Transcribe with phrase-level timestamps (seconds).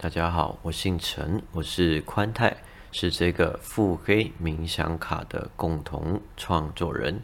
[0.00, 2.58] 大家好，我姓陈，我是宽泰，
[2.92, 7.20] 是这个腹黑冥想卡的共同创作人。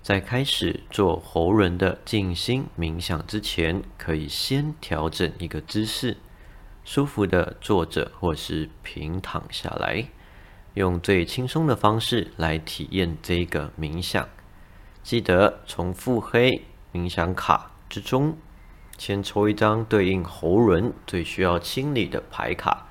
[0.00, 6.16] 在开始做喉轮的静心冥想之前，可以先调整一个姿势，
[6.84, 10.06] 舒服的坐着或是平躺下来，
[10.74, 14.28] 用最轻松的方式来体验这个冥想。
[15.02, 16.62] 记得从腹黑
[16.92, 18.38] 冥想卡之中。
[19.00, 22.86] 先抽一张对应喉轮最需要清理的牌卡，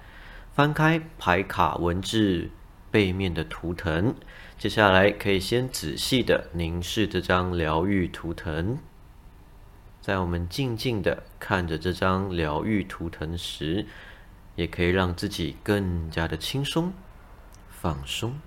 [0.51, 2.49] 翻开牌卡文字
[2.89, 4.15] 背面的图腾，
[4.57, 8.79] 接下来可以先仔细的凝视这张疗愈图腾。
[10.01, 13.85] 在我们静静的看着这张疗愈图腾时，
[14.55, 16.91] 也可以让自己更加的轻松、
[17.69, 18.39] 放松。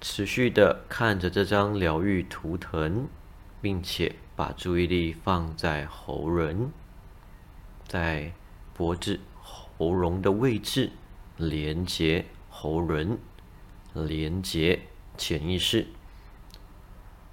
[0.00, 3.06] 持续的看着这张疗愈图腾，
[3.60, 4.16] 并且。
[4.38, 6.70] 把注意力放在喉轮，
[7.88, 8.32] 在
[8.72, 10.92] 脖子、喉咙的位置，
[11.36, 13.18] 连接喉轮，
[13.94, 14.82] 连接
[15.16, 15.88] 潜意识。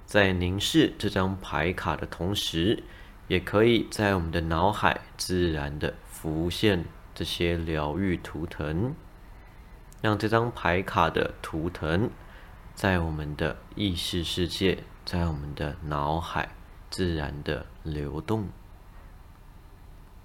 [0.08, 2.82] 在凝视这张牌卡的同时，
[3.28, 8.96] 也可以在我们的脑海自然的浮现这些疗愈图腾，
[10.02, 12.10] 让这张牌卡的图腾
[12.74, 16.50] 在我们的意识世界，在我们的脑海。
[16.92, 18.48] 自然的流动，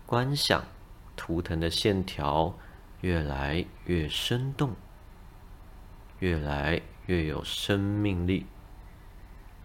[0.06, 0.62] 观想
[1.16, 2.56] 图腾的线条
[3.00, 4.76] 越来越生动，
[6.20, 8.46] 越来越有生命力。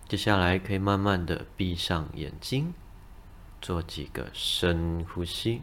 [0.08, 2.74] 接下来可以慢慢的闭上眼睛，
[3.62, 5.62] 做几个深呼吸，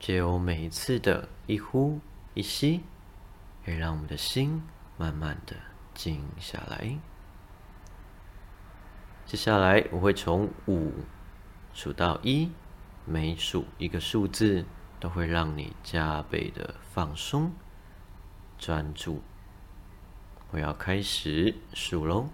[0.00, 2.00] 借由每一次的一呼
[2.32, 2.82] 一吸，
[3.66, 4.62] 可以让我们的心
[4.96, 5.54] 慢慢的
[5.98, 6.96] 静下来。
[9.26, 10.92] 接下来我会从五
[11.74, 12.52] 数到一，
[13.04, 14.64] 每数一个数字
[15.00, 17.52] 都会让你加倍的放松、
[18.56, 19.20] 专注。
[20.52, 22.28] 我要开始数喽，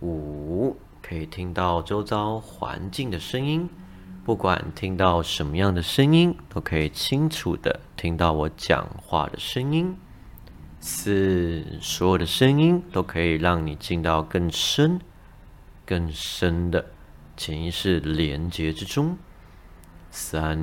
[0.00, 3.68] 五可以听到周遭环境的声音，
[4.24, 9.94] 不管听到什么样的声音，都可以清楚的听到我讲话的声音。
[10.80, 15.00] 四，所有的声音都可以让你进到更深。
[15.84, 16.86] 更深的
[17.36, 19.16] 潜意识连接之中，
[20.10, 20.58] 三，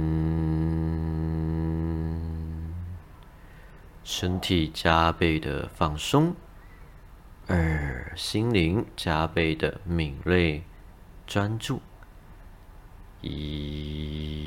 [4.03, 6.33] 身体加倍的放松；
[7.47, 10.61] 二，心灵加倍的敏锐
[11.25, 11.77] 专注；
[13.21, 14.42] 一，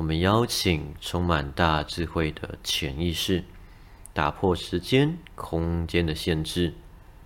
[0.00, 3.44] 我们邀请充满大智慧的潜意识。
[4.14, 6.72] 打破时间、空间的限制，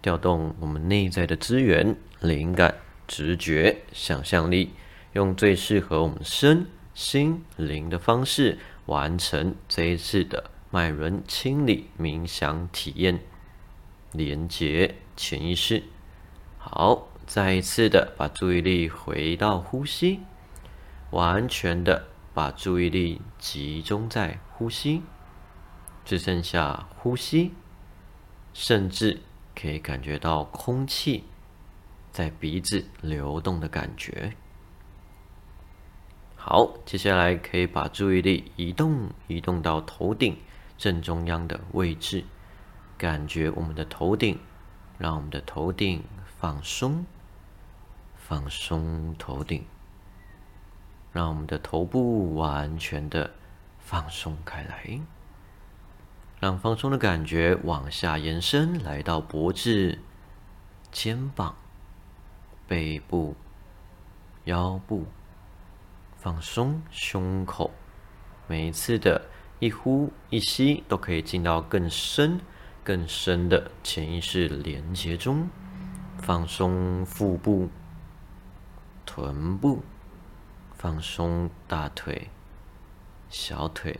[0.02, 2.74] 调动我们内在的资源、灵感、
[3.06, 4.72] 直觉、想象力，
[5.12, 13.20] 用最适合我们身心灵的方式，完成这一次的脉轮清理冥想体验，
[14.10, 15.84] 连接潜意识。
[16.58, 20.18] 好，再一次的把注意力回到呼吸，
[21.10, 25.02] 完全的把注意力集中在呼吸。
[26.04, 27.54] 只剩下呼吸，
[28.52, 29.22] 甚至
[29.54, 31.24] 可以感觉到空气
[32.12, 34.36] 在鼻子流动的感觉。
[36.36, 40.36] 好，接下来可以把注意力移动，移动到头顶
[40.76, 42.24] 正中央的位置，
[42.98, 44.38] 感觉我们的头顶，
[44.98, 46.04] 让我们的头顶
[46.38, 47.06] 放松，
[48.14, 49.64] 放松头顶，
[51.14, 53.30] 让我们的头部完全的
[53.78, 55.00] 放松开来。
[56.40, 59.98] 让放松的感觉往下延伸，来到脖子、
[60.90, 61.54] 肩膀、
[62.66, 63.36] 背部、
[64.44, 65.06] 腰部，
[66.18, 67.70] 放松胸口。
[68.48, 69.22] 每一次的
[69.60, 72.40] 一呼一吸，都可以进到更深、
[72.82, 75.48] 更深的潜意识连接中。
[76.18, 77.70] 放松腹部、
[79.06, 79.82] 臀部，
[80.84, 82.28] 放松大腿、
[83.30, 83.98] 小腿、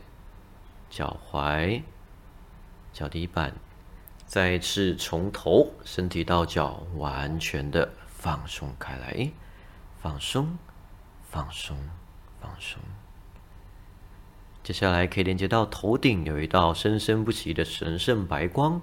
[0.87, 1.81] 脚踝。
[2.93, 3.55] 脚底板，
[4.27, 9.31] 再一次从头身体到脚完全的放松开来，
[9.97, 10.59] 放松，
[11.23, 11.75] 放松，
[12.39, 12.79] 放松。
[14.61, 18.79] 接下来可以连接到头顶，有一道生生不息的神圣白光，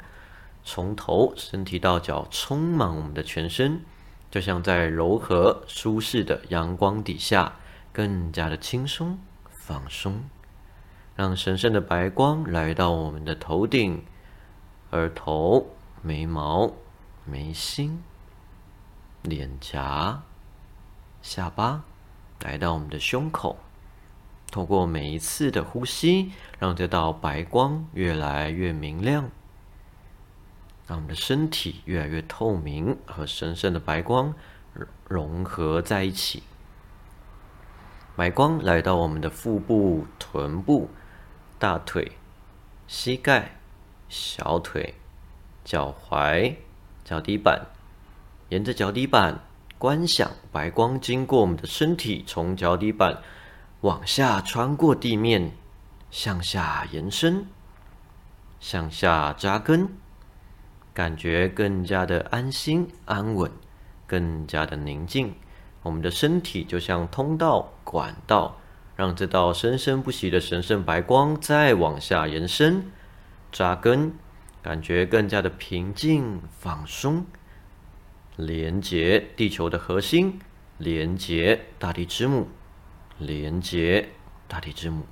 [0.65, 3.85] 从头身体到脚充满我们的全身，
[4.29, 7.61] 就像在柔和舒适的阳光底下，
[7.93, 9.19] 更加的轻松
[9.51, 10.25] 放松。
[11.15, 14.03] 让神圣的白光来到我们的头顶、
[14.91, 15.69] 额头、
[16.01, 16.73] 眉毛、
[17.27, 18.03] 眉心、
[19.23, 20.23] 脸颊、
[21.21, 21.85] 下巴，
[22.41, 23.59] 来到我们的胸口。
[24.51, 29.31] 透过每一次的呼吸，让这道白光越来越明亮，
[30.87, 34.35] 让我们的身体越来越透明，和神圣的白光
[35.09, 36.43] 融合在一起。
[38.23, 40.89] 白光来到我们的腹部、臀部、
[41.59, 42.13] 大腿、
[42.87, 43.57] 膝盖、
[44.09, 44.95] 小腿、
[45.65, 46.55] 脚踝、
[47.03, 47.67] 脚底板，
[48.51, 49.41] 沿着脚底板
[49.77, 53.21] 观想白光经过我们的身体，从脚底板。
[53.81, 55.51] 往下穿过地面，
[56.13, 57.49] 向下延伸，
[58.61, 59.89] 向下扎根，
[60.95, 63.51] 感觉更加的安心安稳，
[64.07, 65.35] 更加的宁静。
[65.83, 68.59] 我们的身体就像通道管道，
[68.97, 72.91] 让这道生生不息的神圣白光再往下延伸、
[73.51, 74.13] 扎根，
[74.63, 77.27] 感觉更加的平静放松，
[78.37, 80.41] 连接地球的核心，
[80.79, 82.49] 连接大地之母。
[83.19, 84.09] 连接
[84.49, 85.03] 大地之母，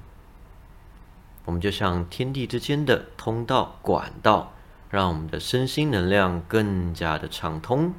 [1.44, 4.52] 我们就像天地之间的通道管道，
[4.88, 7.94] 让我们的身心能量更加的畅通。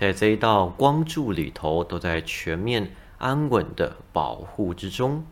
[0.00, 5.26] 在这一道光柱里头，都在全面安稳的保护之中，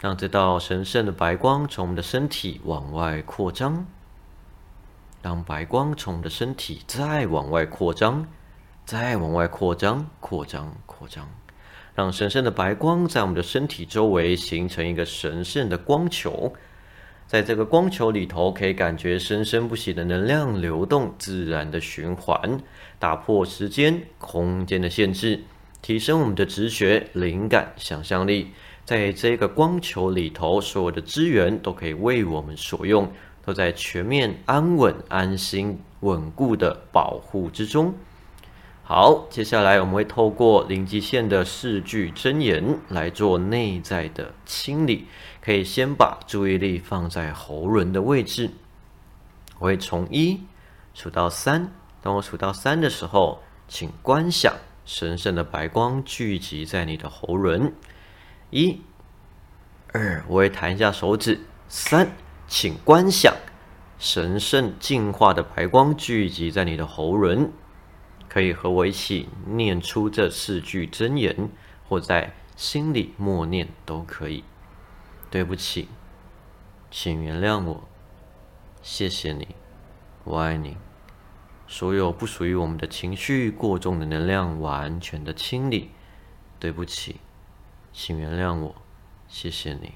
[0.00, 3.86] 让这道神圣的白光从我们的身体往外扩张。
[5.22, 8.26] 让白光从我们的身体再往外扩张，
[8.84, 11.24] 再往外扩张，扩张，扩张。
[11.94, 16.52] 让神圣的白光在我们的身体周围形成一个神圣的光球，
[17.28, 22.58] 在这个光球里头，可以感觉生生不息的能量流动，自然的循环，
[23.04, 25.44] 打破时间、空间的限制，
[25.82, 28.50] 提升我们的直觉、灵感、想象力。
[28.86, 33.12] 在这个光球里头，所有的资源都可以为我们所用，
[33.44, 37.94] 都在全面安稳、安心、稳固的保护之中。
[38.82, 45.04] 好，接下来我们会透过零极限的四句真言来做内在的清理。
[45.42, 48.50] 可以先把注意力放在喉轮的位置。
[49.58, 50.40] 我会从一
[50.94, 51.70] 数到三，
[52.04, 54.54] 当我数到三的时候，请观想
[54.84, 57.72] 神圣的白光聚集在你的喉轮。
[58.50, 58.82] 一、
[59.90, 61.40] 二，我会弹一下手指。
[61.66, 62.12] 三，
[62.46, 63.34] 请观想
[63.98, 67.50] 神圣净化的白光聚集在你的喉轮。
[68.28, 71.48] 可以和我一起念出这四句真言，
[71.88, 74.44] 或在心里默念都可以。
[75.30, 75.88] 对不起，
[76.90, 77.88] 请原谅我，
[78.82, 79.48] 谢谢你，
[80.24, 80.76] 我爱你。
[81.66, 85.90] 所有不属于我们的情绪、过重的能量，完全的清理。
[86.58, 87.20] 对不起，
[87.92, 88.74] 请原谅我，
[89.28, 89.92] 谢谢你，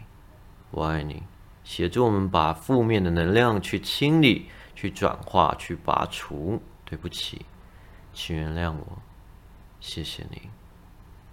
[0.70, 1.22] 我爱你。
[1.64, 6.60] 协助我们把负面的能量去清理、去转化、去拔除。
[6.84, 7.44] 对不起。
[8.14, 8.98] 请原谅我，
[9.78, 10.48] 谢谢你，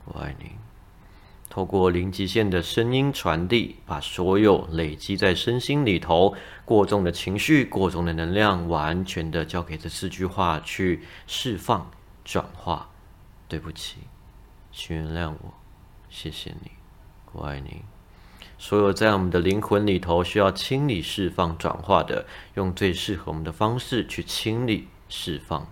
[0.05, 0.51] 我爱你。
[1.55, 6.35] 透过零极限的声音传递，把所有累积在身心里头
[6.65, 11.89] 过重的情绪、过重的能量，完全的交给这四句话去释放、
[12.25, 12.89] 转化。
[13.47, 13.99] 对不起，
[14.73, 15.53] 请原谅我，
[16.09, 16.71] 谢谢你，
[17.31, 17.83] 我爱你。
[18.57, 22.25] 所有在我们的灵魂里头需要清理、释放、转化的，
[22.55, 25.65] 用最适合我们的方式去清理、释放。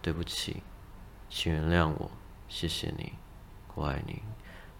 [0.00, 0.62] 对不起，
[1.28, 2.12] 请原谅我，
[2.46, 3.14] 谢谢你，
[3.74, 4.22] 我爱你。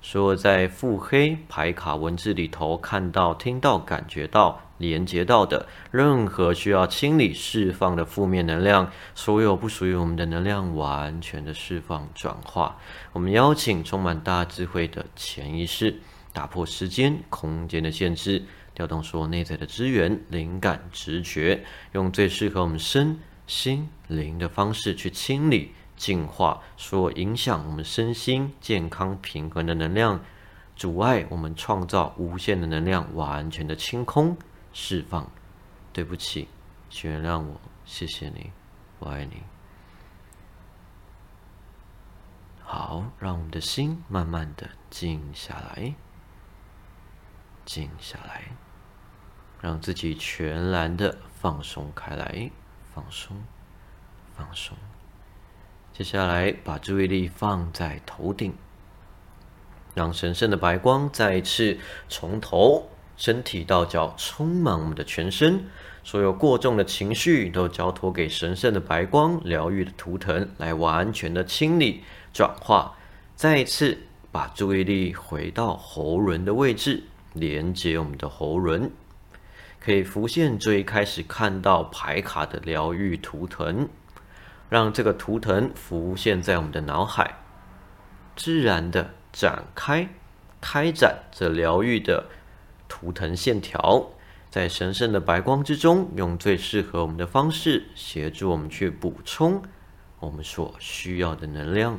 [0.09, 12.79] 所有在腹黑牌卡文字里头看到、听到、感觉到、连接到的任何需要清理、释放的负面能量，所有不属于我们的能量，完全的释放、转化。
[13.13, 15.99] 我们邀请充满大智慧的潜意识，
[16.33, 18.41] 打破时间、空间的限制，
[18.75, 23.19] 调动所有内在的资源、灵感、直觉，用最适合我们身。
[23.49, 30.21] 心灵的方式去清理、净化所影响我们身心健康平衡的能量，
[30.77, 34.37] 阻碍我们创造无限的能量，完全的清空、
[34.73, 35.31] 释放。
[35.93, 36.49] 对不起，
[36.91, 38.53] 请原谅我，谢谢你，
[38.99, 39.43] 我爱你。
[42.63, 45.95] 好，让我们的心慢慢的静下来，
[47.65, 48.43] 静下来，
[49.61, 52.51] 让自己全然的放松开来。
[52.93, 53.37] 放松，
[54.35, 54.77] 放松。
[55.97, 58.53] 接下来，把注意力放在头顶，
[59.95, 65.65] 让神圣的白光再次从头、身体到脚充满我们的全身。
[66.05, 72.99] 所有过重的情绪都交托给神圣的白光疗愈的图腾，来完全的清理、转化。
[73.35, 73.97] 再一次
[74.31, 78.91] 把注意力回到喉轮的位置，连接我们的喉轮。
[79.81, 83.89] 可以浮现最开始看到牌卡的疗愈图腾，
[84.69, 87.37] 让这个图腾浮现在我们的脑海，
[88.35, 90.09] 自然的展开、
[90.61, 92.27] 开展这疗愈的
[92.89, 94.11] 图腾线条，
[94.51, 99.63] 在神圣的白光之中，用最适合我们的方式，协助我们去补充
[100.19, 101.99] 我们所需要的能量。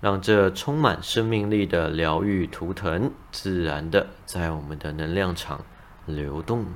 [0.00, 5.64] 让这充满生命力的疗愈图腾自然的在我们的能量场
[6.04, 6.66] 流动，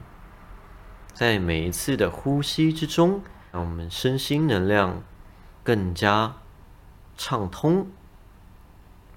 [1.12, 3.20] 在每一次的呼吸之中，
[3.52, 5.02] 让我们身心能量
[5.62, 6.36] 更加
[7.16, 7.86] 畅通，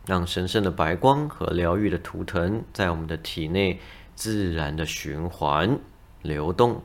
[0.05, 3.79] 让神圣的白光和疗愈的图腾在我们的体内
[4.15, 5.79] 自然的循环
[6.21, 6.83] 流动。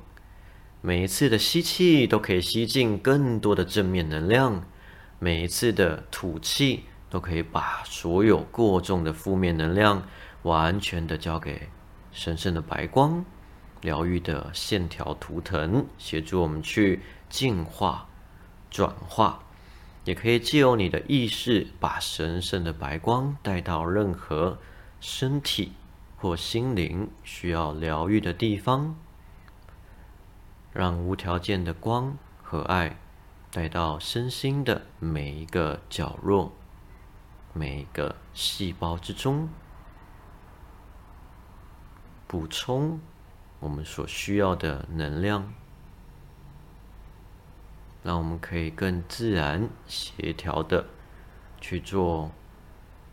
[0.81, 4.65] 每一次的吸气都可以吸进更多的正面能量，
[5.19, 6.85] 每一次的吐气。
[7.09, 10.03] 都可以把所有过重的负面能量
[10.43, 11.69] 完全的交给
[12.11, 13.25] 神圣的白光
[13.81, 18.07] 疗愈的线条图腾，协助我们去净化、
[18.71, 19.43] 转化。
[20.05, 24.59] 也可以借由你的意识，把神圣的白光带到任何
[25.01, 25.73] 身体
[26.17, 28.95] 或心灵需要疗愈的地方，
[30.73, 32.99] 让无条件的光和爱
[33.51, 36.53] 带到身心的每一个角落。
[37.53, 39.49] 每一个细胞之中，
[42.27, 43.01] 补充
[43.61, 45.53] 我们所需要的能量，
[48.03, 50.87] 让我们可以更自然、协调的
[51.61, 52.31] 去做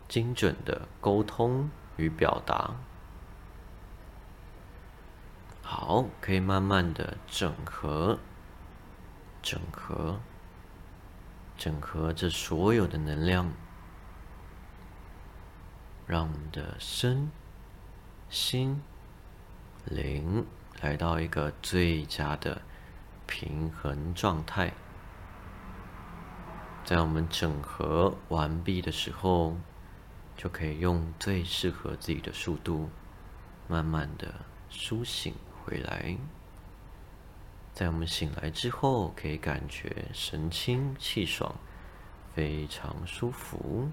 [0.06, 2.74] 精准的沟通与表达。
[5.62, 8.18] 好，可以慢慢的整合、
[9.42, 10.20] 整合、
[11.56, 13.50] 整合这所有的能量。
[16.06, 17.30] 让我们的身
[18.28, 18.82] 心
[19.84, 20.44] 零
[20.80, 22.60] 来到一个最佳的
[23.26, 24.72] 平衡状态。
[26.84, 29.56] 在我们整合完毕的时候，
[30.36, 32.90] 就可以用最适合自己的速度，
[33.68, 34.34] 慢慢的
[34.68, 36.16] 苏醒回来。
[37.72, 41.54] 在我们醒来之后，可以感觉神清气爽，
[42.34, 43.90] 非常舒服。